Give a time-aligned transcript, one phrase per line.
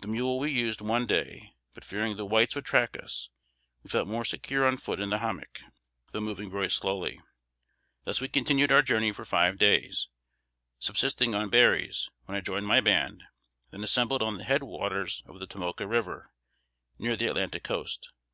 [0.00, 3.28] The mule we used one day; but fearing the whites would track us,
[3.82, 5.60] we felt more secure on foot in the hommock,
[6.10, 7.20] though moving very slowly.
[8.04, 10.08] Thus we continued our journey for five days,
[10.78, 13.24] subsisting on berries, when I joined my band,
[13.70, 16.32] then assembled on the head waters of the Tomoka River,
[16.98, 18.08] near the Atlantic coast.